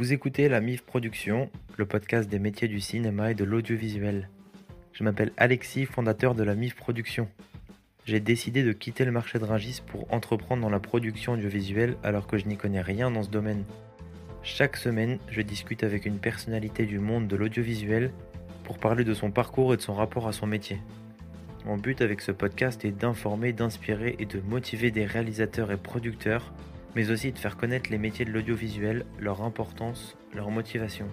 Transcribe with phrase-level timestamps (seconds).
[0.00, 4.30] Vous écoutez la MIF Production, le podcast des métiers du cinéma et de l'audiovisuel.
[4.94, 7.28] Je m'appelle Alexis, fondateur de la MIF Production.
[8.06, 12.26] J'ai décidé de quitter le marché de Rungis pour entreprendre dans la production audiovisuelle alors
[12.26, 13.64] que je n'y connais rien dans ce domaine.
[14.42, 18.10] Chaque semaine, je discute avec une personnalité du monde de l'audiovisuel
[18.64, 20.78] pour parler de son parcours et de son rapport à son métier.
[21.66, 26.54] Mon but avec ce podcast est d'informer, d'inspirer et de motiver des réalisateurs et producteurs,
[26.94, 31.06] mais aussi de faire connaître les métiers de l'audiovisuel, leur importance, leur motivation.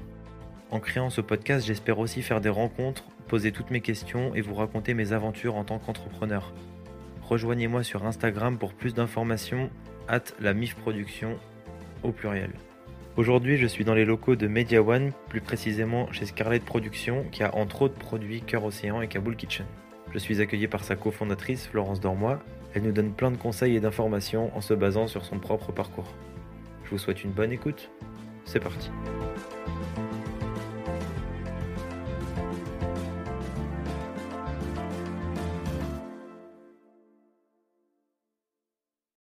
[0.71, 4.55] En créant ce podcast, j'espère aussi faire des rencontres, poser toutes mes questions et vous
[4.55, 6.53] raconter mes aventures en tant qu'entrepreneur.
[7.21, 9.69] Rejoignez-moi sur Instagram pour plus d'informations,
[10.07, 11.37] at la MIF Production
[12.03, 12.51] au pluriel.
[13.17, 17.43] Aujourd'hui, je suis dans les locaux de Media One, plus précisément chez Scarlett Productions, qui
[17.43, 19.65] a entre autres produit Cœur Océan et Kaboul Kitchen.
[20.13, 22.39] Je suis accueilli par sa cofondatrice, Florence Dormois.
[22.77, 26.13] Elle nous donne plein de conseils et d'informations en se basant sur son propre parcours.
[26.83, 27.89] Je vous souhaite une bonne écoute.
[28.45, 28.91] C'est parti.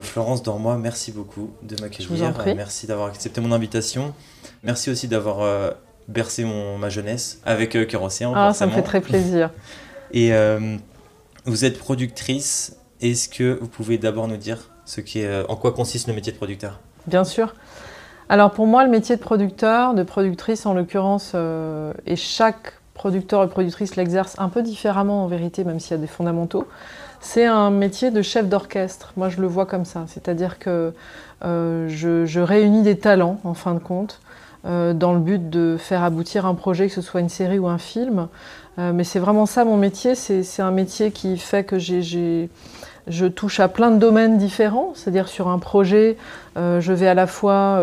[0.02, 2.36] Florence Dormois, merci beaucoup de m'accueillir.
[2.58, 4.14] Merci d'avoir accepté mon invitation.
[4.64, 5.72] Merci aussi d'avoir euh,
[6.10, 8.34] bercé mon, ma jeunesse avec euh, Cœur Océan.
[8.36, 9.52] Ah, ça me fait très plaisir.
[10.12, 10.76] Et euh,
[11.46, 12.76] vous êtes productrice.
[13.02, 16.32] Est-ce que vous pouvez d'abord nous dire ce qui est, en quoi consiste le métier
[16.32, 16.80] de producteur?
[17.08, 17.56] Bien sûr.
[18.28, 21.36] Alors pour moi, le métier de producteur, de productrice en l'occurrence,
[22.06, 25.98] et chaque producteur et productrice l'exerce un peu différemment en vérité, même s'il y a
[25.98, 26.68] des fondamentaux.
[27.22, 29.14] C'est un métier de chef d'orchestre.
[29.16, 30.04] Moi, je le vois comme ça.
[30.08, 30.94] C'est-à-dire que
[31.46, 34.20] euh, je, réunis des talents, en fin de compte,
[34.66, 37.68] euh, dans le but de faire aboutir un projet, que ce soit une série ou
[37.68, 38.28] un film.
[38.78, 40.16] Euh, mais c'est vraiment ça mon métier.
[40.16, 41.78] C'est un métier qui fait que
[43.08, 44.94] je touche à plein de domaines différents.
[44.96, 46.18] C'est-à-dire sur un projet,
[46.56, 47.82] je vais à la fois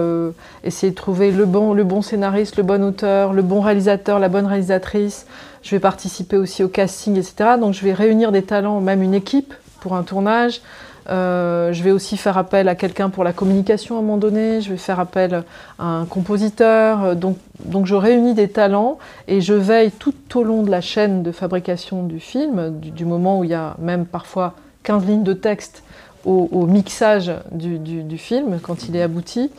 [0.64, 5.27] essayer de trouver le bon, scénariste, le bon auteur, le bon réalisateur, la bonne réalisatrice,
[5.67, 7.56] je vais participer aussi au casting, etc.
[7.58, 10.61] Donc je vais réunir des talents, même une équipe pour un tournage.
[11.08, 14.61] Euh, je vais aussi faire appel à quelqu'un pour la communication à un moment donné.
[14.61, 15.42] Je vais faire appel
[15.79, 17.17] à un compositeur.
[17.17, 17.36] Donc
[17.85, 22.05] je réunis des talents et je veille tout au long de la chaîne de fabrication
[22.05, 24.55] du film, du, moment où il y a même parfois
[24.86, 25.83] 15 lignes de texte
[26.24, 29.51] au, mixage du, film quand il est abouti.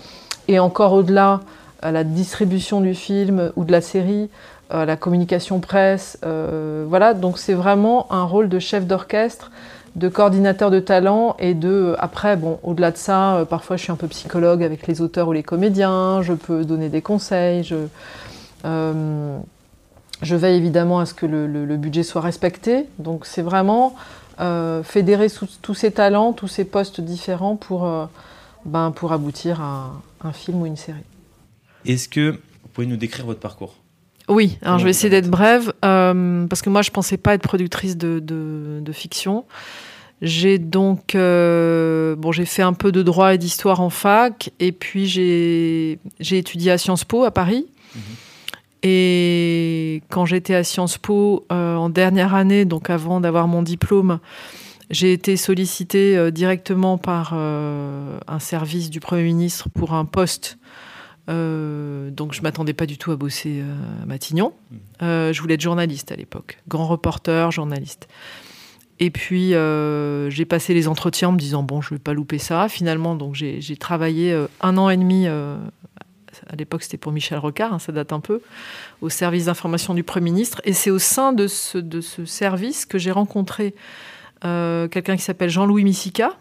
[0.48, 1.42] Et encore au-delà,
[1.82, 4.30] à la distribution du film ou de la série,
[4.74, 6.18] euh, la communication presse.
[6.26, 9.52] Euh, voilà, donc c'est vraiment un rôle de chef d'orchestre,
[9.96, 11.96] de coordinateur de talent et de.
[12.00, 15.28] Après, bon, au-delà de ça, euh, parfois je suis un peu psychologue avec les auteurs
[15.28, 17.76] ou les comédiens, je peux donner des conseils, je.
[20.24, 22.88] je veille évidemment à ce que le, budget soit respecté.
[23.00, 23.94] Donc c'est vraiment
[24.84, 25.28] fédérer
[25.62, 27.90] tous ces talents, tous ces postes différents pour,
[28.66, 29.94] ben, pour aboutir à
[30.24, 31.00] un film ou une série.
[31.86, 33.76] Est-ce que vous pouvez nous décrire votre parcours?
[34.30, 37.44] Oui, alors je vais essayer d'être brève, euh, parce que moi je pensais pas être
[37.44, 39.46] productrice de, de, fiction.
[40.22, 44.74] J'ai donc euh, bon, j'ai fait un peu de droit et d'histoire en fac, et
[44.74, 47.68] puis j'ai étudié à Sciences Po à Paris.
[47.96, 48.02] Mhm.
[48.84, 54.20] Et quand j'étais à Sciences Po euh, en dernière année, donc avant d'avoir mon diplôme,
[54.90, 60.58] j'ai été sollicitée directement par un service du Premier ministre pour un poste
[61.30, 64.54] euh, donc je m'attendais pas du tout à bosser euh, à Matignon.
[64.72, 64.76] Mmh.
[65.02, 68.08] Euh, je voulais être journaliste à l'époque, grand reporter, journaliste.
[69.00, 72.68] Et puis j'ai passé les entretiens en me disant bon je vais pas louper ça.
[72.68, 75.28] Finalement donc j'ai travaillé un an et demi.
[76.50, 78.42] À l'époque c'était pour Michel Rocard, hein, ça date un peu,
[79.02, 80.62] au service d'information du Premier ministre.
[80.64, 83.74] Et c'est au sein de ce, de ce service que j'ai rencontré
[84.42, 86.38] quelqu'un qui s'appelle Jean-Louis Missica,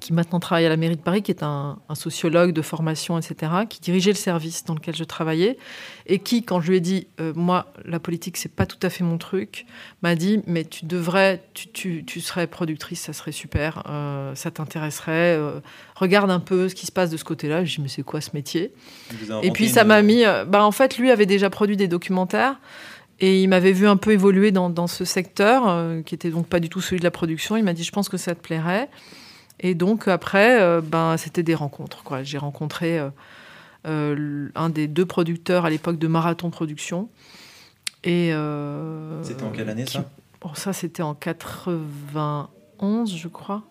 [0.00, 3.52] qui maintenant travaille à la mairie de Paris, qui est un, sociologue de formation, etc.,
[3.68, 5.56] qui dirigeait le service dans lequel je travaillais,
[6.06, 8.90] et qui, quand je lui ai dit, euh, moi, la politique, c'est pas tout à
[8.90, 9.64] fait mon truc,
[10.02, 15.36] m'a dit, mais tu devrais, tu, tu, serais productrice, ça serait super, euh, ça t'intéresserait,
[15.38, 15.60] euh,
[15.94, 17.64] regarde un peu ce qui se passe de ce côté-là.
[17.64, 18.72] Je dit, mais c'est quoi ce métier?
[19.42, 22.60] Et puis ça m'a mis, bah, en fait, lui avait déjà produit des documentaires.
[23.18, 26.60] Et il m'avait vu un peu évoluer dans, dans ce secteur, qui était donc pas
[26.60, 27.56] du tout celui de la production.
[27.56, 28.90] Il m'a dit, je pense que ça te plairait.
[29.60, 32.02] Et donc après, euh, ben, c'était des rencontres.
[32.22, 33.10] J'ai rencontré euh,
[33.86, 37.08] euh, un des deux producteurs à l'époque de Marathon Production.
[38.04, 38.32] Et
[39.22, 40.08] c'était en quelle année ça?
[40.54, 43.64] Ça, c'était en 91, je crois.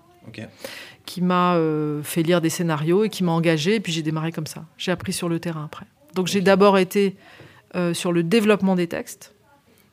[1.05, 1.57] Qui m'a
[2.03, 3.75] fait lire des scénarios et qui m'a engagé.
[3.75, 4.65] Et puis j'ai démarré comme ça.
[4.77, 5.85] J'ai appris sur le terrain après.
[6.15, 7.15] Donc j'ai d'abord été
[7.93, 9.33] sur le développement des textes.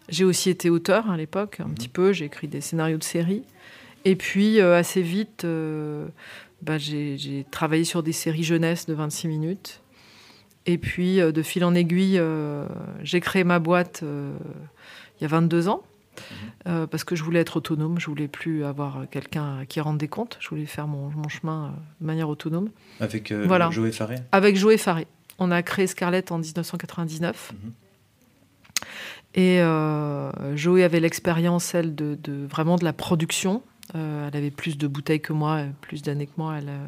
[0.08, 1.74] J'ai aussi été auteur à l'époque, un mhm.
[1.74, 2.12] petit peu.
[2.12, 3.44] J'ai écrit des scénarios de séries.
[4.04, 6.06] Et puis, euh, assez vite, euh,
[6.62, 9.80] bah, j'ai travaillé sur des séries jeunesse de 26 minutes.
[10.66, 12.20] Et puis, de fil en aiguille,
[13.02, 15.82] j'ai créé ma boîte il y a 22 ans.
[16.66, 16.86] Mhm.
[16.88, 20.36] parce que je voulais être autonome, je voulais plus avoir quelqu'un qui rende des comptes,
[20.40, 22.68] je voulais faire mon, chemin de manière autonome.
[23.00, 23.70] Avec voilà.
[23.70, 25.08] Joé Faré Avec Joé Faré.
[25.38, 27.54] On a créé Scarlett en 1999.
[29.34, 32.18] Et euh, Joé avait l'expérience, elle, de,
[32.48, 33.62] vraiment de la production.
[33.94, 36.56] Euh, elle avait plus de bouteilles que moi, plus d'années que moi.
[36.58, 36.86] Elle, euh,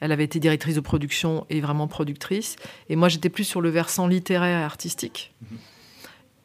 [0.00, 2.56] elle, avait été directrice de production et vraiment productrice.
[2.88, 5.32] Et moi, j'étais plus sur le versant littéraire et artistique.
[5.42, 5.58] Mhm.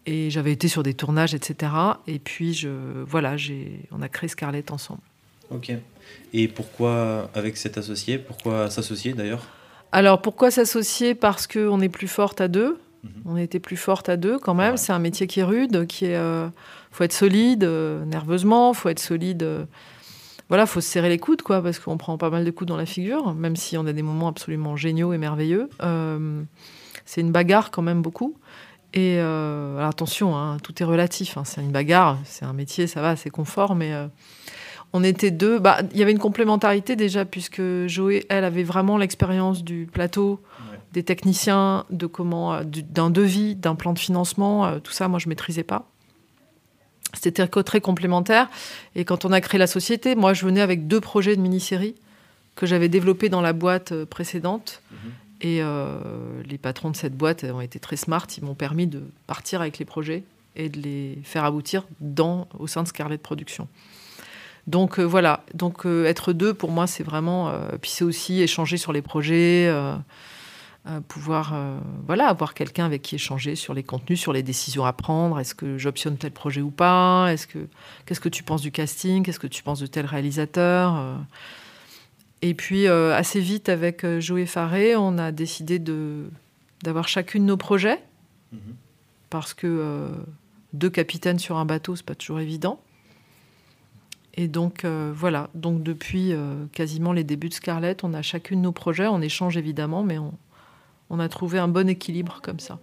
[0.07, 1.71] Et j'avais été sur des tournages, etc.
[2.05, 2.69] Et puis, je,
[3.07, 3.35] voilà,
[3.91, 5.01] on a créé Scarlett ensemble.
[5.49, 5.71] Ok.
[6.33, 9.47] Et pourquoi avec cet associé Pourquoi s'associer d'ailleurs?
[9.91, 11.15] Alors, pourquoi s'associer?
[11.15, 12.77] Parce qu'on est plus forte à deux.
[13.05, 13.21] Mhm.
[13.25, 14.77] On était plus forte à deux quand même.
[14.77, 16.15] C'est un métier qui est rude, qui est.
[16.15, 16.47] Euh,
[16.91, 19.43] faut être solide euh, nerveusement, faut être solide.
[19.43, 19.65] Euh,
[20.49, 22.77] voilà, faut se serrer les coudes, quoi, parce qu'on prend pas mal de coups dans
[22.77, 25.69] la figure, même si on a des moments absolument géniaux et merveilleux.
[27.05, 28.35] c'est une bagarre quand même beaucoup.
[28.93, 31.37] Et attention, hein, tout est relatif.
[31.37, 33.91] Hein, c'est une bagarre, c'est un métier, ça va, c'est confort, mais
[34.93, 35.57] on était deux.
[35.57, 40.39] Bah, il y avait une complémentarité déjà, puisque Joé, elle, avait vraiment l'expérience du plateau
[40.95, 45.19] des techniciens, de comment, euh, d'un devis, d'un plan de financement, euh, tout ça, moi
[45.19, 45.89] je maîtrisais pas.
[47.13, 48.49] C'était très complémentaire.
[48.95, 51.95] Et quand on a créé la société, moi je venais avec deux projets de mini-série
[52.55, 54.81] que j'avais développés dans la boîte euh, précédente.
[54.91, 55.11] Mhm.
[55.41, 55.61] Et
[56.49, 58.25] les patrons de cette boîte ont été très smart.
[58.35, 60.23] Ils m'ont permis de partir avec les projets
[60.55, 63.67] et de les faire aboutir dans, au sein de Scarlett Productions.
[64.65, 69.03] Donc voilà, donc être deux pour moi c'est vraiment, puis c'est aussi échanger sur les
[69.03, 69.69] projets,
[71.07, 74.93] pouvoir euh, voilà, avoir quelqu'un avec qui échanger sur les contenus, sur les décisions à
[74.93, 75.39] prendre.
[75.39, 77.27] Est-ce que j'optionne tel projet ou pas?
[77.31, 77.67] Est-ce que
[78.05, 79.23] qu'est-ce que tu penses du casting?
[79.23, 80.95] Qu'est-ce que tu penses de tel réalisateur?
[80.95, 81.15] Euh?
[82.43, 86.29] Et puis euh, assez vite avec Joé Faré, on a décidé de
[86.83, 88.03] d'avoir chacune nos projets
[88.53, 88.75] mm-hmm.
[89.31, 90.11] parce que
[90.73, 92.79] deux capitaines sur un bateau, c'est pas toujours évident.
[94.35, 96.33] Et donc voilà, donc depuis
[96.73, 100.33] quasiment les débuts de Scarlett, on a chacune nos projets, on échange évidemment, mais on,
[101.09, 102.79] on a trouvé un bon équilibre comme ça.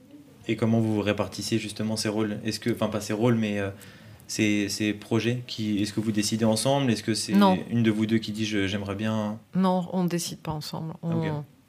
[0.49, 2.39] Et comment vous répartissez justement ces rôles?
[2.45, 3.71] Est-ce que, enfin pas ces rôles, mais euh,
[4.27, 6.91] ces, projets qui, est-ce que vous décidez ensemble?
[6.91, 9.39] Est-ce que c'est une de vous deux qui dit j'aimerais bien?
[9.55, 10.95] Non, on ne décide pas ensemble.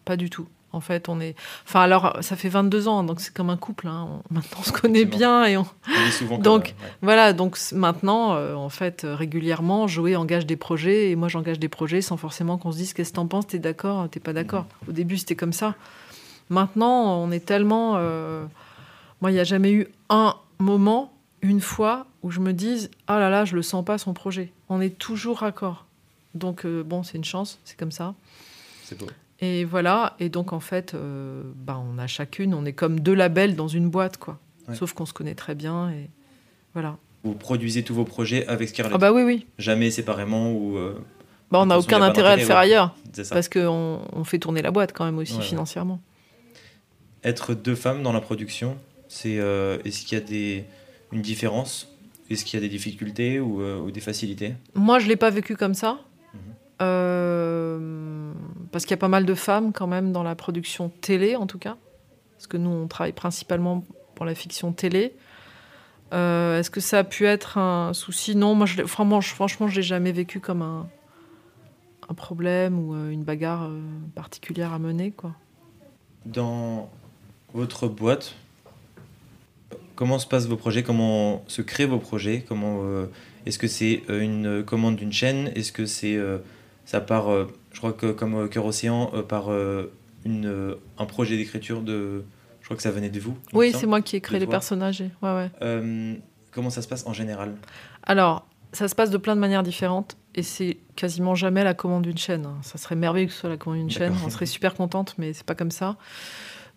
[0.06, 0.48] Pas du tout.
[0.76, 1.36] En fait, on est.
[1.68, 3.88] Enfin, alors, ça fait 22 ans, donc c'est comme un couple.
[3.88, 4.22] Hein.
[4.32, 5.68] maintenant, on se connaît bien et on.
[5.88, 6.74] on est souvent donc
[7.04, 7.32] voilà.
[7.32, 12.02] Donc maintenant, euh, en fait, régulièrement, Joé engage des projets et moi j'engage des projets
[12.02, 14.66] sans forcément qu'on se dise qu'est-ce que t'en penses, t'es d'accord, t'es pas d'accord?
[14.82, 14.90] Mhm.
[14.90, 15.76] Au début, c'était comme ça.
[16.50, 17.96] Maintenant, on est tellement.
[17.98, 18.46] Euh,
[19.22, 23.20] moi, il n'y a jamais eu un moment, une fois, où je me dise Ah
[23.20, 24.52] là là, je le sens pas son projet.
[24.70, 25.86] On est toujours raccord.
[26.36, 28.16] Donc, euh, bon, c'est une chance, c'est comme ça.
[28.84, 29.08] C'est beau.
[29.40, 30.16] Et voilà.
[30.20, 33.68] Et donc, en fait, euh, bah, on a chacune, on est comme deux labels dans
[33.68, 34.40] une boîte, quoi.
[34.74, 35.90] Sauf qu'on se connaît très bien.
[35.90, 36.10] Et
[36.74, 36.98] voilà.
[37.24, 39.46] Vous produisez tous vos projets avec Scarlett Ah, bah oui, oui.
[39.58, 40.78] Jamais séparément ou.
[41.52, 42.96] Bah, on n'a aucun intérêt à le faire ailleurs.
[43.30, 46.00] Parce qu'on on fait tourner la boîte quand même aussi financièrement
[47.24, 48.78] être deux femmes dans la production,
[49.08, 50.66] c'est euh, est-ce qu'il y a des,
[51.12, 51.88] une différence?
[52.30, 54.56] Est-ce qu'il y a des difficultés ou, euh, des facilités?
[54.76, 56.00] Moi, je l'ai pas vécu comme ça.
[56.34, 56.40] Mhm.
[56.82, 58.34] Euh,
[58.72, 61.48] parce qu'il y a pas mal de femmes quand même dans la production télé, en
[61.48, 61.78] tout cas.
[62.38, 63.84] Parce que nous, on travaille principalement
[64.16, 65.14] pour la fiction télé.
[66.12, 68.36] Est-ce que ça a pu être un souci?
[68.36, 70.88] Non, moi, je, franchement, je, franchement, je l'ai jamais vécu comme un,
[72.08, 73.68] un problème ou une bagarre
[74.14, 75.32] particulière à mener, quoi.
[76.28, 76.92] Dans
[77.54, 78.36] votre boîte,
[79.96, 80.84] comment se passent vos projets?
[80.84, 82.44] Comment se créent vos projets?
[82.48, 83.06] Comment euh,
[83.46, 85.52] Est-ce que c'est euh, une commande d'une chaîne?
[85.56, 86.40] Est-ce que c'est euh,
[86.86, 87.28] ça part,
[87.72, 89.50] je crois que comme Cœur Océan, par
[90.26, 92.26] une, un projet d'écriture de.
[92.60, 93.38] Je crois que ça venait de vous.
[93.54, 95.02] Oui, c'est moi qui ai créé les personnages.
[95.22, 96.20] Ouais, ouais.
[96.52, 97.56] comment ça se passe en général?
[98.04, 102.04] Alors, ça se passe de plein de manières différentes et c'est quasiment jamais la commande
[102.04, 102.50] d'une chaîne.
[102.64, 104.14] Ça serait merveilleux que ce soit la commande d'une chaîne.
[104.26, 105.96] On serait super contente, mais c'est pas comme ça.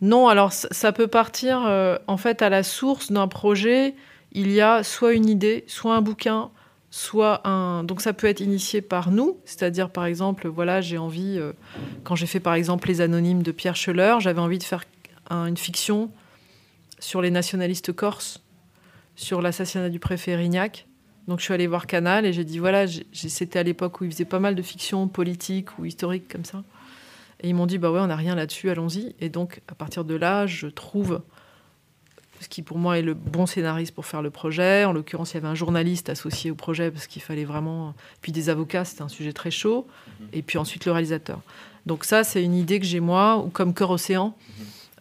[0.00, 3.94] Non, alors ça peut partir euh, en fait à la source d'un projet.
[4.32, 6.50] Il y a soit une idée, soit un bouquin,
[6.90, 7.84] soit un.
[7.84, 11.52] Donc ça peut être initié par nous, c'est-à-dire par exemple, voilà, j'ai envie, euh,
[12.04, 14.84] quand j'ai fait par exemple Les Anonymes de Pierre Scheller, j'avais envie de faire
[15.30, 16.10] une fiction
[16.98, 18.42] sur les nationalistes corses,
[19.16, 20.86] sur l'assassinat du préfet Rignac.
[21.26, 24.12] Donc je suis allée voir Canal et j'ai dit voilà, c'était à l'époque où il
[24.12, 26.62] faisait pas mal de fiction politique ou historique comme ça.
[27.40, 29.14] Et ils m'ont dit, bah ouais, on n'a rien là-dessus, allons-y.
[29.20, 31.20] Et donc, à partir de là, je trouve
[32.40, 34.84] ce qui pour moi est le bon scénariste pour faire le projet.
[34.84, 37.94] En l'occurrence, il y avait un journaliste associé au projet parce qu'il fallait vraiment.
[38.20, 39.86] Puis des avocats, c'était un sujet très chaud.
[40.32, 41.40] Et puis ensuite le réalisateur.
[41.86, 44.36] Donc ça, c'est une idée que j'ai moi, ou comme Cœur Océan.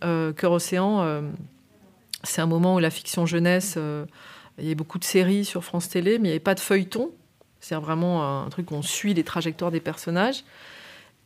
[0.03, 1.21] Euh, Cœur Océan, euh,
[2.23, 4.05] c'est un moment où la fiction jeunesse, euh,
[4.59, 6.59] il y a beaucoup de séries sur France Télé, mais il n'y avait pas de
[6.59, 7.09] feuilleton.
[7.59, 10.43] C'est vraiment un truc où on suit les trajectoires des personnages.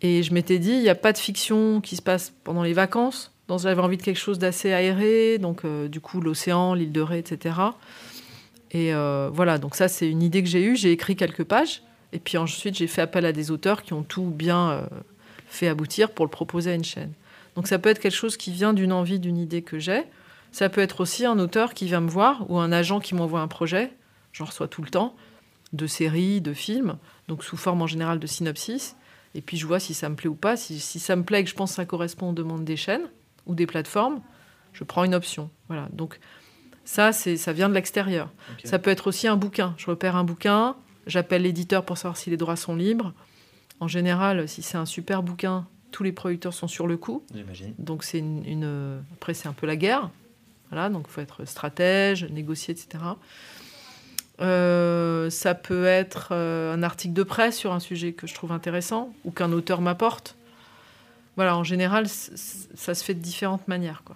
[0.01, 2.73] Et je m'étais dit, il n'y a pas de fiction qui se passe pendant les
[2.73, 3.33] vacances.
[3.47, 7.17] Donc j'avais envie de quelque chose d'assez aéré, donc du coup l'océan, l'île de Ré,
[7.17, 7.55] etc.
[8.71, 10.75] Et voilà, donc ça c'est une idée que j'ai eue.
[10.75, 11.81] J'ai écrit quelques pages.
[12.13, 14.87] Et puis ensuite j'ai fait appel à des auteurs qui ont tout bien
[15.47, 17.11] fait aboutir pour le proposer à une chaîne.
[17.55, 20.03] Donc ça peut être quelque chose qui vient d'une envie, d'une idée que j'ai.
[20.51, 23.41] Ça peut être aussi un auteur qui vient me voir ou un agent qui m'envoie
[23.41, 23.91] un projet,
[24.31, 25.15] j'en reçois tout le temps,
[25.73, 28.95] de séries, de films, donc sous forme en général de synopsis.
[29.35, 30.57] Et puis je vois si ça me plaît ou pas.
[30.57, 33.09] Si, ça me plaît et que je pense que ça correspond aux demandes des chaînes
[33.45, 34.21] ou des plateformes,
[34.73, 35.49] je prends une option.
[35.67, 35.87] Voilà.
[35.93, 36.19] Donc
[36.85, 38.31] ça, c'est, ça vient de l'extérieur.
[38.63, 39.75] Ça peut être aussi un bouquin.
[39.77, 43.13] Je repère un bouquin, j'appelle l'éditeur pour savoir si les droits sont libres.
[43.79, 47.23] En général, si c'est un super bouquin, tous les producteurs sont sur le coup.
[47.33, 47.73] J'imagine.
[47.77, 50.09] Donc c'est une, après c'est un peu la guerre.
[50.69, 53.03] Voilà, donc il faut être stratège, négocier, etc.
[54.41, 58.51] Euh, ça peut être euh, un article de presse sur un sujet que je trouve
[58.51, 60.37] intéressant ou qu'un auteur m'apporte.
[61.35, 64.03] Voilà, en général, ça se fait de différentes manières.
[64.05, 64.15] Quoi.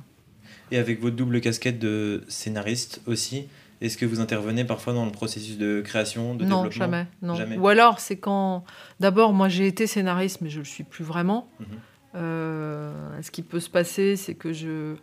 [0.71, 3.47] Et avec votre double casquette de scénariste aussi,
[3.81, 7.05] est-ce que vous intervenez parfois dans le processus de création, de non, développement?
[7.21, 7.57] Non, jamais.
[7.57, 8.63] Ou alors, c'est quand.
[8.99, 11.49] D'abord, moi, j'ai été scénariste, mais je ne le suis plus vraiment.
[11.59, 11.67] Mhm.
[12.15, 14.95] Euh, ce qui peut se passer, c'est que je,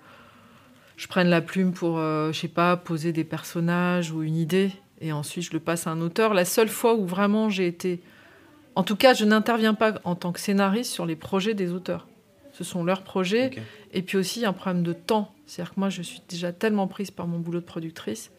[0.96, 5.12] je prenne la plume pour, je sais pas, poser des personnages ou une idée, et
[5.12, 6.35] ensuite je le passe à un auteur.
[6.35, 8.00] La seule fois où vraiment j'ai été.
[8.75, 12.07] En tout cas, je n'interviens pas en tant que scénariste sur les projets des auteurs.
[12.52, 13.50] Ce sont leurs projets.
[13.92, 15.35] Et puis aussi, un problème de temps.
[15.47, 18.30] C'est-à-dire que moi, je suis déjà tellement prise par mon boulot de productrice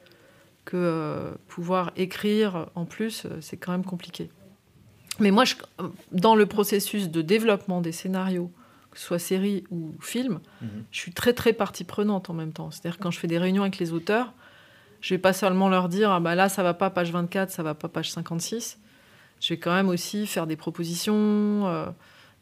[0.63, 4.29] que euh, pouvoir écrire en plus, euh, c'est quand même compliqué.
[5.19, 5.55] Mais moi, je,
[6.11, 8.51] dans le processus de développement des scénarios,
[8.91, 10.83] que ce soit série ou film, mhm.
[10.91, 12.71] je suis très très partie prenante en même temps.
[12.71, 14.33] C'est-à-dire quand je fais des réunions avec les auteurs,
[15.01, 17.63] je vais pas seulement leur dire ah bah là ça va pas page 24, ça
[17.63, 18.79] va pas page 56.
[19.39, 21.67] Je vais quand même aussi faire des propositions.
[21.67, 21.87] Euh,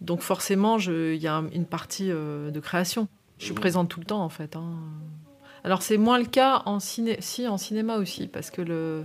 [0.02, 3.08] donc forcément, il y a une partie de création.
[3.38, 4.56] Je suis présente tout le temps en fait.
[4.56, 4.76] Hein.
[5.64, 9.04] Alors c'est moins le cas en, ciné si, en cinéma aussi, parce que le,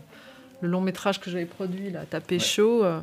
[0.62, 3.00] long métrage que j'avais produit, la Tapé chaud, euh,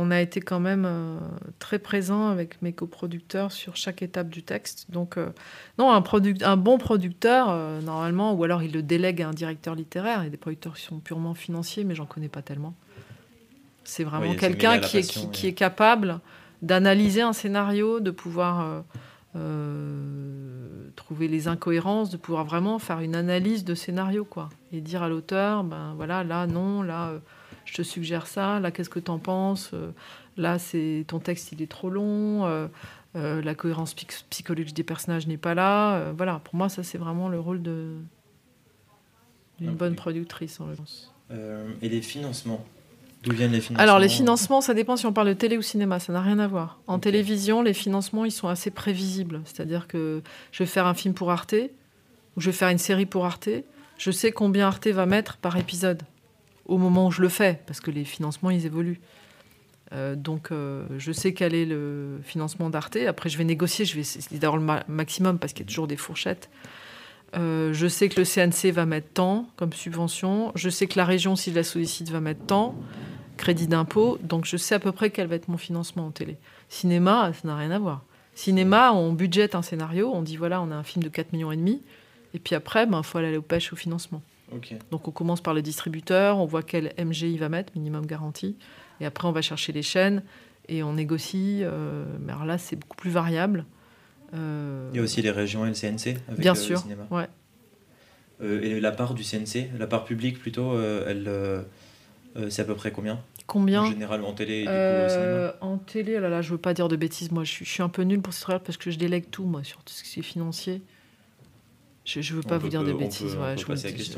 [0.00, 1.18] on a été quand même euh,
[1.58, 4.90] très présent avec mes coproducteurs sur chaque étape du texte.
[4.90, 5.30] Donc euh,
[5.78, 6.02] non, un,
[6.42, 10.20] un bon producteur, normalement, ou alors il le délègue à un directeur littéraire.
[10.22, 12.74] Il y a des producteurs qui sont purement financiers, mais j'en connais pas tellement.
[13.84, 16.20] C'est vraiment quelqu'un qui, est, qui, est capable
[16.62, 18.84] d'analyser un scénario, de pouvoir
[19.36, 24.48] euh, trouver les incohérences, de pouvoir vraiment faire une analyse de scénario, quoi.
[24.72, 27.18] Et dire à l'auteur, ben voilà, là, non, là, euh,
[27.70, 29.92] je te suggère ça, là, qu'est-ce que tu en penses euh,
[30.36, 32.68] Là, c'est ton texte, il est trop long,
[33.14, 33.94] la cohérence
[34.30, 36.12] psychologique des personnages n'est pas là.
[36.12, 37.96] voilà, pour moi, ça, c'est vraiment le rôle de
[39.58, 41.12] d'une bonne productrice, en l'occurrence.
[41.30, 42.64] et les financements?
[43.22, 43.82] D'où viennent les financements?
[43.82, 46.38] Alors, les financements, ça dépend si on parle de télé ou cinéma, ça n'a rien
[46.38, 46.80] à voir.
[46.86, 49.42] En télévision, les financements, ils sont assez prévisibles.
[49.44, 50.22] C'est-à-dire que
[50.52, 51.54] je vais faire un film pour Arte,
[52.36, 53.50] ou je vais faire une série pour Arte.
[53.98, 56.02] Je sais combien Arte va mettre par épisode
[56.70, 59.00] au moment où je le fais, parce que les financements, ils évoluent.
[59.92, 62.96] Euh, donc, euh, je sais quel est le financement d'Arte.
[62.96, 65.96] Après, je vais négocier, je vais essayer le maximum, parce qu'il y a toujours des
[65.96, 66.48] fourchettes.
[67.36, 70.52] Euh, je sais que le CNC va mettre tant comme subvention.
[70.54, 72.76] Je sais que la région, si je la sollicite, va mettre tant
[73.36, 74.18] crédit d'impôt.
[74.22, 76.36] Donc je sais à peu près quel va être mon financement en télé.
[76.68, 78.04] Cinéma, ça n'a rien à voir.
[78.34, 81.52] Cinéma, on budgète un scénario, on dit voilà, on a un film de 4 millions
[81.52, 81.82] et demi.
[82.34, 84.22] Et puis après, il ben, faut aller au pêche au financement.
[84.90, 88.56] Donc on commence par le distributeur, on voit quel MG il va mettre, minimum garantie.
[89.00, 90.22] Et après, on va chercher les chaînes
[90.68, 91.60] et on négocie.
[91.62, 93.64] Euh, mais alors là, c'est beaucoup plus variable.
[94.34, 97.28] Euh, il y a aussi les régions et le CNC avec Bien euh, sûr, Ouais.
[98.42, 101.64] et la part du CNC, la part publique plutôt, elle,
[102.48, 103.20] c'est à peu près combien?
[103.46, 103.82] Combien?
[103.82, 106.52] En général, en télé et du coup, au cinéma En télé, oh là là, je
[106.52, 107.32] veux pas dire de bêtises.
[107.32, 109.64] Moi, je suis, un peu nul pour ce travail parce que je délègue tout, moi,
[109.64, 110.82] sur tout ce qui est financier.
[112.10, 113.36] Je, je veux pas vous dire de bêtises.
[113.36, 113.66] ouais, je,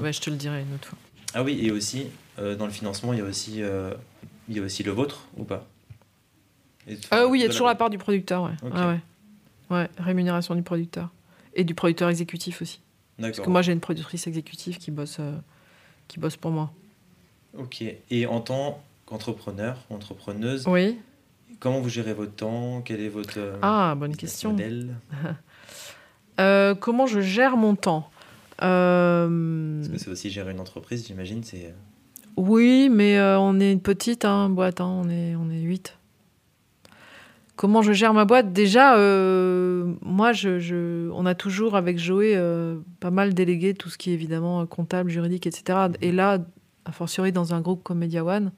[0.00, 0.98] ouais, je te le dirai une autre fois.
[1.34, 2.06] Ah oui, et aussi,
[2.38, 3.62] dans le financement, il y a aussi,
[4.48, 5.66] il y a aussi le vôtre ou pas?
[7.10, 7.74] Ah Oui, il y a toujours la...
[7.74, 8.70] part du producteur, ouais.
[8.74, 8.96] Ah
[9.70, 9.88] ouais.
[9.98, 11.10] Rémunération du producteur.
[11.54, 12.80] Et du producteur exécutif aussi.
[13.20, 15.36] Parce que moi, j'ai une productrice exécutive qui bosse, euh,
[16.08, 16.72] qui bosse pour moi.
[17.56, 17.84] Ok.
[18.10, 20.98] Et en tant qu'entrepreneur, entrepreneuse, oui.
[21.60, 22.82] comment vous gérez votre temps?
[22.82, 24.50] Quel est votre euh, ah, bonne question.
[24.50, 24.96] modèle
[26.40, 28.10] euh, Comment je gère mon temps
[28.58, 31.42] Parce que c'est aussi gérer une entreprise, j'imagine.
[31.42, 31.74] c'est...
[32.36, 35.98] Oui, mais on est une petite hein, boîte, hein, on est, on est 8.
[37.62, 38.52] Comment je gère ma boîte?
[38.52, 43.98] Déjà, euh, moi, je, on a toujours avec Joé euh, pas mal délégué tout ce
[43.98, 45.78] qui est évidemment comptable, juridique, etc.
[46.00, 46.38] Et là,
[46.86, 48.52] a fortiori dans un groupe comme Media One,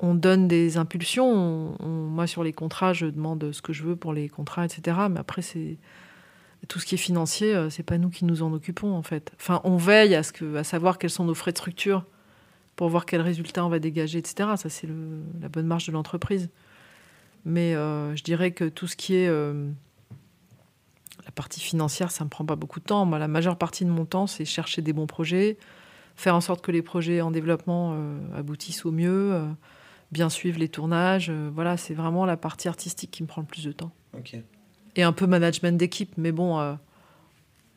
[0.00, 1.76] on donne des impulsions.
[1.80, 4.98] moi, sur les contrats, je demande ce que je veux pour les contrats, etc.
[5.10, 5.78] Mais après, c'est
[6.66, 9.32] tout ce qui est financier, euh, c'est pas nous qui nous en occupons en fait.
[9.38, 12.04] Enfin, on veille à, ce que, à savoir quels sont nos frais de structure
[12.76, 14.50] pour voir quels résultats on va dégager, etc.
[14.56, 14.88] Ça, c'est
[15.40, 16.50] la bonne marge de l'entreprise.
[17.44, 19.70] Mais euh, je dirais que tout ce qui est euh,
[21.24, 23.04] la partie financière, ça me prend pas beaucoup de temps.
[23.04, 25.58] Moi, la majeure partie de mon temps, c'est chercher des bons projets,
[26.16, 27.96] faire en sorte que les projets en développement
[28.34, 29.40] aboutissent au mieux,
[30.10, 31.30] bien suivre les tournages.
[31.30, 33.92] voilà, c'est vraiment la partie artistique qui me prend le plus de temps.
[34.16, 34.36] Ok
[34.96, 36.12] et un peu management d'équipe.
[36.16, 36.74] Mais bon, euh,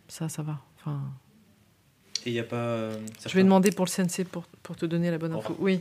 [0.08, 0.60] ça, ça va.
[0.80, 1.02] Enfin...
[2.26, 2.56] Et il n'y a pas.
[2.56, 5.56] Euh, je vais demander pour le CNC pour, pour te donner la bonne info.
[5.60, 5.80] oui.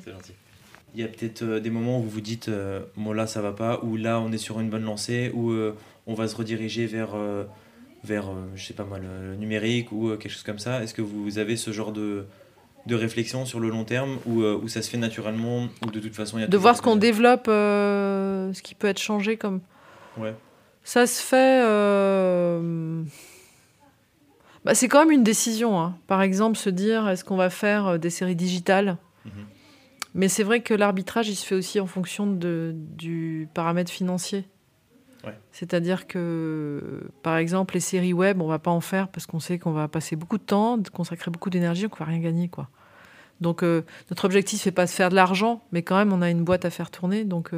[0.95, 2.51] Il y a peut-être euh, des moments où vous vous dites,
[2.97, 5.53] bon là ça va pas, ou là on est sur une bonne lancée, ou
[6.07, 7.17] on va se rediriger vers,
[8.05, 10.83] vers je sais pas moi, le, numérique ou quelque chose comme ça.
[10.83, 12.25] Est-ce que vous avez ce genre de,
[12.87, 16.15] de réflexion sur le long terme ou où ça se fait naturellement ou de toute
[16.15, 19.61] façon il y a De voir ce qu'on développe, ce qui peut être changé comme.
[20.17, 20.35] Ouais.
[20.87, 21.63] Ça se fait.
[21.65, 23.03] Euh,
[24.65, 25.81] bah, c'est quand même une décision.
[25.81, 25.99] Hein.
[26.07, 28.97] Par exemple, se dire est-ce qu'on va faire euh, des séries digitales?
[29.25, 29.33] Mhm.
[30.15, 34.49] Mais c'est vrai que l'arbitrage, il se fait aussi en fonction de, du paramètre financier.
[35.51, 39.59] C'est-à-dire que, par exemple, les séries web, on va pas en faire parce qu'on sait
[39.59, 42.69] qu'on va passer beaucoup de temps, consacrer beaucoup d'énergie, qu'on va rien gagner, quoi.
[43.41, 46.31] Donc, euh, notre objectif, c'est pas de faire de l'argent, mais quand même, on a
[46.31, 47.51] une boîte à faire tourner, donc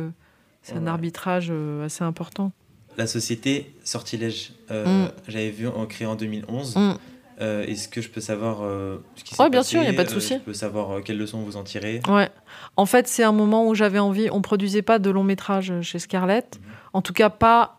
[0.62, 1.52] c'est un arbitrage
[1.84, 2.52] assez important
[2.98, 5.10] la société Sortilège, euh, mm.
[5.28, 6.76] j'avais vu en créé en 2011.
[6.76, 6.94] Mm.
[7.40, 9.94] Euh, est-ce que je peux savoir euh, ce qui s'est Oui, bien sûr, il n'y
[9.94, 10.34] a pas de souci.
[10.34, 12.00] je peux savoir quelles leçons vous en tirez?
[12.08, 12.28] Ouais.
[12.76, 14.28] En fait, c'est un moment où j'avais envie.
[14.32, 16.58] On produisait pas de long métrage chez Scarlett.
[16.60, 16.72] Mhm.
[16.94, 17.78] En tout cas, pas.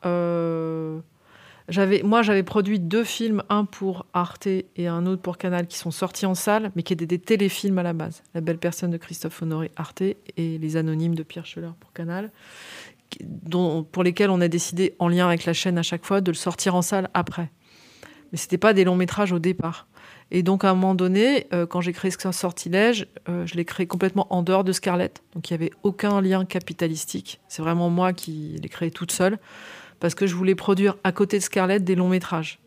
[1.68, 5.78] J'avais, moi, j'avais produit deux films, un pour Arte et un autre pour Canal, qui
[5.78, 8.24] sont sortis en salle, mais qui étaient des téléfilms à la base.
[8.34, 10.18] La belle personne de Christophe Honoré, Arte, et
[10.58, 12.32] Les Anonymes de Pierre Scheller pour Canal
[13.22, 16.32] dont, pour lesquels on a décidé, en lien avec la chaîne à chaque fois, de
[16.32, 17.52] le sortir en salle après.
[18.32, 19.88] Mais ce n'était pas des longs métrages au départ.
[20.32, 23.66] Et donc, à un moment donné, euh, quand j'ai créé ce sortilège, euh, je l'ai
[23.66, 25.24] créé complètement en dehors de Scarlett.
[25.34, 27.40] Donc, il n'y avait aucun lien capitalistique.
[27.48, 29.40] C'est vraiment moi qui l'ai créé toute seule.
[30.00, 32.60] Parce que je voulais produire à côté de Scarlett des longs métrages.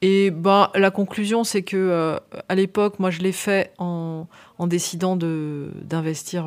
[0.00, 2.16] Et ben, la conclusion, c'est que euh,
[2.48, 4.26] à l'époque, moi, je l'ai fait en,
[4.58, 6.46] en décidant d'investir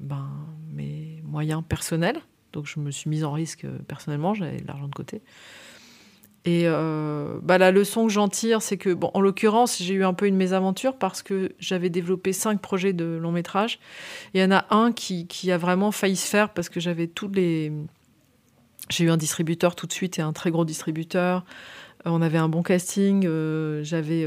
[0.00, 0.28] ben,
[0.72, 2.20] mes moyens personnels.
[2.52, 5.22] Donc je me suis mise en risque euh, personnellement, j'avais de l'argent de côté.
[6.44, 10.04] Et euh, bah, la leçon que j'en tire, c'est que, bon, en l'occurrence, j'ai eu
[10.04, 13.78] un peu une mésaventure parce que j'avais développé cinq projets de long métrage.
[14.34, 17.06] Il y en a un qui, qui a vraiment failli se faire parce que j'avais
[17.06, 17.72] tous les.
[18.90, 21.44] J'ai eu un distributeur tout de suite et un très gros distributeur.
[22.06, 23.22] Euh, on avait un bon casting.
[23.82, 24.26] j'avais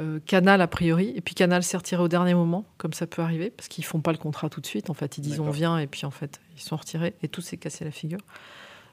[0.00, 3.22] euh, Canal a priori, et puis Canal s'est retiré au dernier moment, comme ça peut
[3.22, 4.90] arriver, parce qu'ils font pas le contrat tout de suite.
[4.90, 7.40] En fait, ils disent on vient, et puis en fait, ils sont retirés, et tout
[7.40, 8.20] s'est cassé la figure.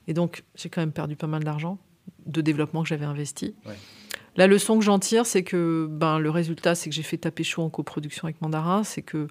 [0.07, 1.77] Et donc, j'ai quand même perdu pas mal d'argent
[2.25, 3.55] de développement que j'avais investi.
[4.35, 7.43] La leçon que j'en tire, c'est que ben, le résultat, c'est que j'ai fait taper
[7.43, 9.27] chaud en coproduction avec Mandarin, c'est que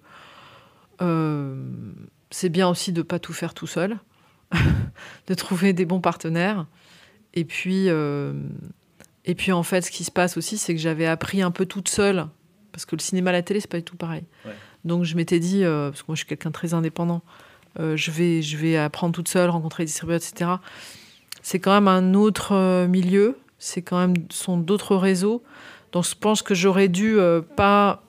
[1.01, 1.65] euh,
[2.31, 3.99] c'est bien aussi de pas tout faire tout seul,
[5.27, 6.67] de trouver des bons partenaires.
[7.33, 8.35] Et puis, euh,
[9.31, 11.65] et puis en fait, ce qui se passe aussi, c'est que j'avais appris un peu
[11.65, 12.27] toute seule,
[12.73, 14.25] parce que le cinéma, la télé, c'est pas du tout pareil.
[14.85, 17.23] Donc je m'étais dit, euh, parce que moi je suis quelqu'un de très indépendant,
[17.79, 20.51] euh, je, vais, je vais apprendre toute seule, rencontrer des distributeurs, etc.
[21.43, 25.45] C'est quand même un autre euh, milieu, c'est quand même sont d'autres réseaux.
[25.93, 27.19] Donc je pense que j'aurais dû
[27.55, 28.03] pas,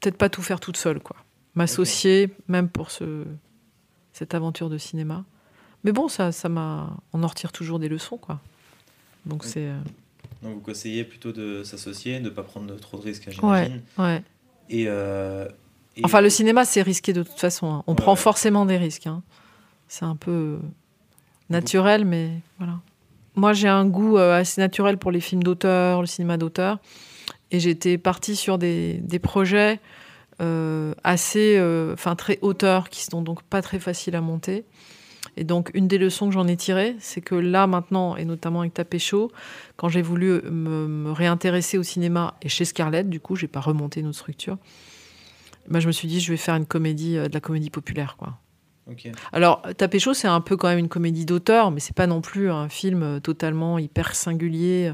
[0.00, 1.16] peut-être pas tout faire toute seule, quoi.
[1.56, 3.24] M'associer, même pour ce,
[4.14, 5.24] cette aventure de cinéma.
[5.84, 8.40] Mais bon, ça, ça m'a, on en retire toujours des leçons, quoi.
[9.26, 9.68] Donc c'est.
[10.42, 13.82] Euh, Donc vous conseillez plutôt de s'associer, de ne pas prendre trop de risques, j'imagine.
[13.98, 14.22] Ouais, ouais.
[14.88, 15.48] Euh,
[15.96, 17.72] et, Enfin, le cinéma, c'est risqué de toute façon.
[17.72, 17.84] Hein.
[17.86, 19.06] On prend forcément des risques.
[19.06, 19.22] Hein.
[19.88, 20.58] C'est un peu
[21.48, 22.80] naturel, mais voilà.
[23.34, 26.78] Moi, j'ai un goût euh, assez naturel pour les films d'auteur, le cinéma d'auteur.
[27.50, 29.80] Et j'étais partie sur des, des projets
[30.38, 31.58] assez,
[31.94, 34.64] enfin très auteurs, qui sont donc pas très faciles à monter.
[35.36, 38.60] Et donc, une des leçons que j'en ai tirées, c'est que là, maintenant, et notamment
[38.60, 39.30] avec Tapé Chaud,
[39.76, 44.02] quand j'ai voulu me, réintéresser au cinéma, et chez Scarlett, du coup, j'ai pas remonté
[44.02, 44.56] notre structure,
[45.68, 48.16] bah, je me suis dit, je vais faire une comédie, euh, de la comédie populaire,
[48.16, 48.38] quoi.
[49.32, 52.20] Alors, Tapé Chaud, c'est un peu quand même une comédie d'auteur, mais c'est pas non
[52.20, 54.92] plus un film euh, totalement hyper singulier.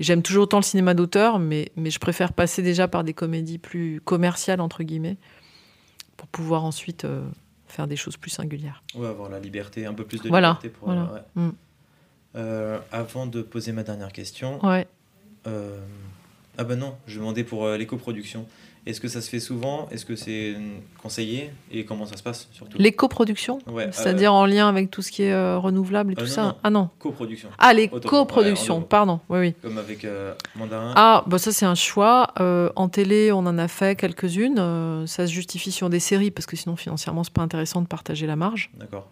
[0.00, 3.58] J'aime toujours autant le cinéma d'auteur, mais, mais je préfère passer déjà par des comédies
[3.58, 5.18] plus commerciales, entre guillemets,
[6.16, 7.22] pour pouvoir ensuite euh,
[7.72, 8.82] faire des choses plus singulières.
[8.94, 10.86] Ouais, avoir la liberté, un peu plus de Voilà, liberté pour.
[10.88, 11.04] voilà.
[11.12, 11.20] ouais.
[11.42, 11.50] Mm.
[12.36, 14.86] Euh, avant de poser ma dernière question, Ouais.
[15.46, 15.78] euh,
[16.58, 18.46] ah ben non, je demandais pour euh, l'éco-production.
[18.88, 19.86] Est-ce que ça se fait souvent?
[19.90, 20.58] Est-ce que c'est euh,
[21.02, 21.50] conseillé?
[21.70, 22.78] Et comment ça se passe surtout?
[22.78, 26.24] L'éco-production, Ouais, c'est-à-dire en lien avec tout ce qui est euh, renouvelable et Euh, tout
[26.24, 26.42] non, ça?
[26.44, 26.54] non.
[26.64, 26.88] Ah non.
[26.98, 29.20] coproduction, Ah, les Autant- coproductions, ouais, pardon.
[29.28, 29.54] Oui, oui.
[29.60, 30.94] comme avec euh, Mandarin.
[30.96, 32.32] Ah, bah ça c'est un choix.
[32.40, 34.58] Euh, en télé, on en a fait quelques-unes.
[34.58, 37.86] Euh, ça se justifie sur des séries parce que sinon financièrement c'est pas intéressant de
[37.86, 38.70] partager la marge.
[38.80, 39.06] D'accord.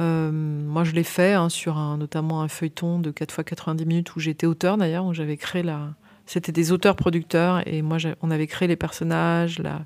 [0.00, 3.84] Euh, moi je l'ai fait hein, sur un, notamment un feuilleton de 4 fois 90
[3.84, 5.88] minutes où j'étais auteur d'ailleurs, où j'avais créé la.
[6.28, 9.58] C'était des auteurs-producteurs et moi on avait créé les personnages.
[9.60, 9.78] La...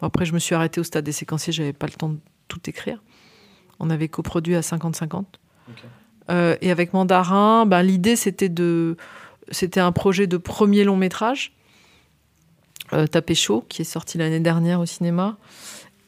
[0.00, 2.18] Bon, après je me suis arrêtée au stade des séquenciers, j'avais pas le temps de
[2.48, 3.00] tout écrire.
[3.78, 5.24] On avait coproduit à 50-50.
[5.68, 5.84] Ok.
[6.28, 8.96] Euh, et avec Mandarin, ben, l'idée c'était de,
[9.52, 11.52] c'était un projet de premier long métrage,
[12.92, 15.36] euh, Tapé chaud, qui est sorti l'année dernière au cinéma.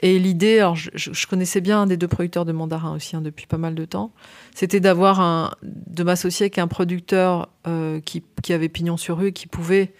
[0.00, 3.46] Et l'idée, alors je, connaissais bien un des deux producteurs de Mandarin aussi hein, depuis
[3.46, 4.12] pas mal de temps,
[4.54, 9.28] c'était d'avoir un, de m'associer avec un producteur euh, qui, qui avait pignon sur rue
[9.28, 9.92] et qui pouvait,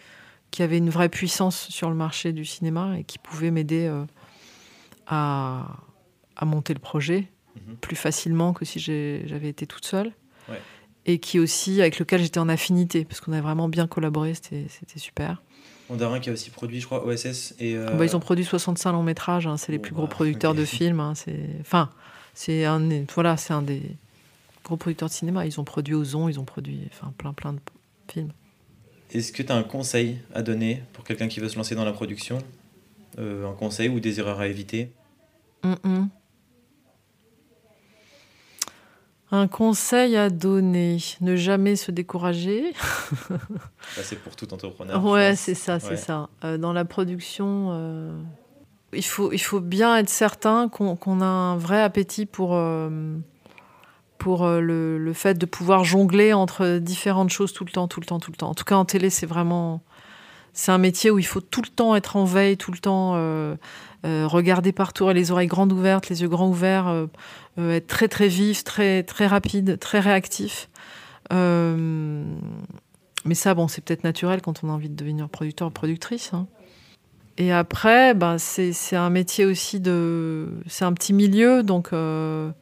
[0.52, 4.04] qui avait une vraie puissance sur le marché du cinéma et qui pouvait m'aider euh,
[5.08, 5.78] à,
[6.36, 7.28] à monter le projet
[7.66, 7.76] Mhm.
[7.76, 10.12] plus facilement que si j'avais été toute seule.
[10.48, 10.60] Ouais.
[11.06, 14.66] Et qui aussi, avec lequel j'étais en affinité, parce qu'on a vraiment bien collaboré, c'était
[14.96, 15.42] super.
[15.88, 17.54] Mandarin qui a aussi produit, je crois, OSS.
[17.58, 19.96] Et, euh, Bah, ils ont produit 65 longs métrages, hein, c'est les Bon, plus bah,
[19.98, 21.00] gros producteurs de films.
[21.00, 21.90] hein, c'est enfin,
[22.34, 23.82] c'est un, des- voilà, c'est un des
[24.64, 25.46] gros producteurs de cinéma.
[25.46, 27.60] Ils ont produit Ozon, ils ont produit enfin, plein plein de
[28.10, 28.32] films.
[29.12, 31.84] Est-ce que tu as un conseil à donner pour quelqu'un qui veut se lancer dans
[31.86, 32.38] la production?
[33.18, 34.92] Euh, Un conseil ou des erreurs à éviter?
[39.30, 42.72] Un conseil à donner, ne jamais se décourager.
[43.94, 45.04] Ça, C'est pour tout entrepreneur.
[45.04, 45.96] Ouais, c'est ça, c'est Ouais.
[45.96, 46.28] ça.
[46.44, 48.18] Euh, dans la production, euh,
[48.94, 52.88] il, faut, il faut bien être certain qu'on a un vrai appétit pour, euh,
[54.16, 58.06] pour le, le fait de pouvoir jongler entre différentes choses tout le temps, tout le
[58.06, 58.48] temps, tout le temps.
[58.50, 59.82] En tout cas, en télé, c'est vraiment...
[60.52, 63.12] C'est un métier où il faut tout le temps être en veille, tout le temps
[63.14, 63.54] euh,
[64.04, 67.06] euh, regarder partout, les oreilles grandes ouvertes, les yeux grands ouverts, euh,
[67.58, 70.68] être très très vif, très très rapide, très réactif.
[71.30, 76.32] Mais ça, bon, c'est peut-être naturel quand on a envie de devenir producteur ou productrice.
[76.32, 76.46] hein.
[77.36, 80.48] Et après, ben, c'est un métier aussi de.
[80.66, 81.90] C'est un petit milieu, donc.
[81.92, 82.52] le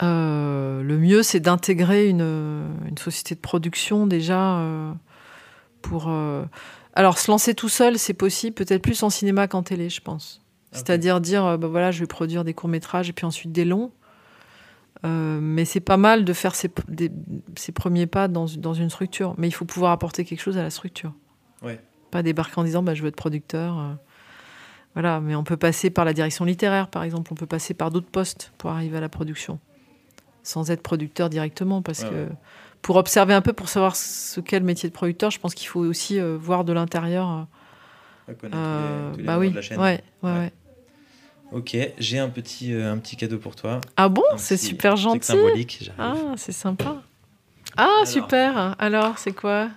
[0.00, 4.94] mieux, c'est d'intégrer une, une société de production déjà
[5.88, 6.06] pour.
[6.08, 6.44] euh,
[6.94, 10.40] alors, se lancer tout seul, c'est possible, peut-être plus en cinéma qu'en télé, je pense.
[10.72, 13.92] C'est-à-dire dire, ben voilà, je vais produire des courts-métrages et puis ensuite des longs.
[15.04, 17.12] Euh, mais c'est pas mal de faire ses, des-
[17.56, 19.34] ses premiers pas dans, dans une structure.
[19.38, 21.12] Mais il faut pouvoir apporter quelque chose à la structure.
[21.62, 21.80] Ouais.
[22.10, 23.78] Pas débarquer en disant bah, je veux être producteur.
[23.78, 23.92] euh,
[24.94, 27.30] voilà, mais on peut passer par la direction littéraire, par exemple.
[27.32, 29.58] On peut passer par d'autres postes pour arriver à la production.
[30.42, 31.82] Sans être producteur directement.
[31.82, 32.28] Parce Ouais, que.
[32.82, 35.68] Pour observer un peu, pour savoir ce qu'est le métier de producteur, je pense qu'il
[35.68, 37.28] faut aussi euh, voir de l'intérieur.
[37.30, 37.42] euh,
[38.26, 39.80] Pas connaître euh, tous les, tous les bah oui, de la chaîne.
[39.80, 40.52] ouais, ouais.
[41.52, 43.80] Ok, j'ai un petit, euh, un petit cadeau pour toi.
[43.96, 44.22] Ah bon?
[44.36, 45.24] C'est super gentil.
[45.26, 45.90] symbolique.
[45.98, 47.02] Ah, c'est sympa.
[47.76, 48.06] Ah, Alors.
[48.06, 48.74] super.
[48.78, 49.68] Alors, c'est quoi?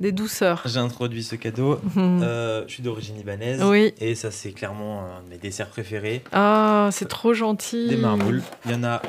[0.00, 0.62] Des douceurs.
[0.64, 1.78] J'ai introduit ce cadeau.
[1.94, 2.20] Mhm.
[2.22, 3.62] Je suis d'origine libanaise.
[3.64, 3.92] Oui.
[4.00, 6.22] Et ça, c'est clairement un de mes desserts préférés.
[6.32, 7.88] Ah, c'est trop gentil.
[7.88, 8.42] Des marmoules.
[8.64, 9.00] Il y en a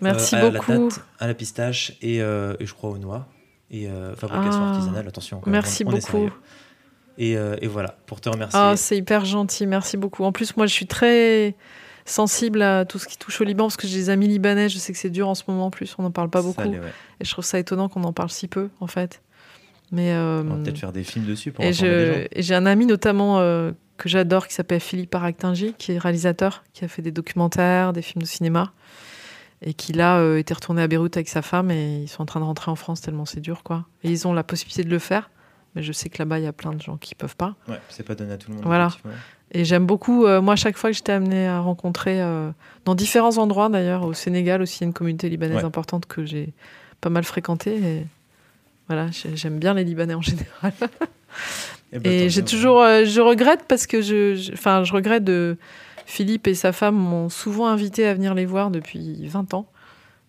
[0.00, 0.72] Merci euh, à beaucoup.
[0.72, 3.26] la date, à la pistache et, euh, et je crois aux noix.
[3.70, 4.70] Et euh, fabrication Ah.
[4.70, 5.40] artisanale, attention.
[5.40, 6.30] quand Merci on beaucoup.
[7.18, 8.58] Et, euh, et voilà, pour te remercier.
[8.62, 9.66] Ah, c'est hyper gentil.
[9.66, 10.24] Merci beaucoup.
[10.24, 11.54] En plus, moi, je suis très
[12.06, 14.68] sensible à tout ce qui touche au Liban parce que j'ai des amis libanais.
[14.68, 15.94] Je sais que c'est dur en ce moment en plus.
[15.98, 16.62] On n'en parle pas beaucoup.
[16.62, 16.80] Ouais.
[17.20, 19.20] Et je trouve ça étonnant qu'on en parle si peu, en fait.
[19.90, 23.38] Mais euh, On va peut-être faire des films dessus pour et j'ai un ami notamment
[23.98, 28.02] que j'adore qui s'appelle Philippe Aractingi, qui est réalisateur, qui a fait des documentaires, des
[28.02, 28.72] films de cinéma,
[29.62, 32.26] et qui là euh, était retourné à Beyrouth avec sa femme et ils sont en
[32.26, 33.86] train de rentrer en France tellement c'est dur, quoi.
[34.04, 35.30] Et ils ont la possibilité de le faire,
[35.74, 37.54] mais je sais que là-bas il y a plein de gens qui peuvent pas.
[37.68, 38.64] Ouais, c'est pas donné à tout le monde.
[38.66, 38.88] Voilà.
[39.52, 42.50] Et j'aime beaucoup, euh, moi, chaque fois que j'étais amenée à rencontrer, euh,
[42.84, 45.64] dans différents endroits d'ailleurs, au Sénégal aussi, il y a une communauté libanaise Ouais.
[45.64, 46.52] importante que j'ai
[47.00, 47.76] pas mal fréquentée.
[47.76, 48.06] Et
[48.88, 50.72] voilà, j'ai- j'aime bien les Libanais en général.
[51.92, 55.24] Eh ben, Et j'ai toujours, euh, je regrette parce que je, je- enfin, je regrette
[55.24, 55.56] de
[56.10, 59.70] Philippe et sa femme m'ont souvent invité à venir les voir depuis 20 ans.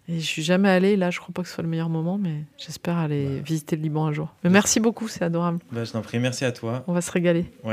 [0.10, 0.98] Et je suis jamais allée.
[0.98, 3.40] Là, je crois pas que ce soit le meilleur moment, mais j'espère aller Ouais.
[3.46, 4.34] visiter le Liban un jour.
[4.44, 5.60] Mais merci beaucoup, c'est adorable.
[5.72, 6.84] Bah, je t'en prie, merci à toi.
[6.88, 7.46] On va se régaler.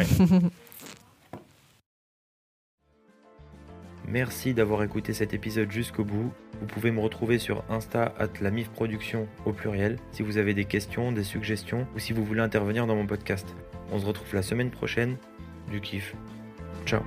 [4.08, 6.30] Merci d'avoir écouté cet épisode jusqu'au bout.
[6.60, 10.54] Vous pouvez me retrouver sur Insta at la MIF Production au pluriel si vous avez
[10.54, 13.46] des questions, des suggestions ou si vous voulez intervenir dans mon podcast.
[13.90, 15.16] On se retrouve la semaine prochaine.
[15.72, 16.14] Du kiff.
[16.86, 17.02] Ciao.